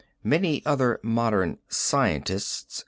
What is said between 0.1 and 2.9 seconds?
Many other modern scientists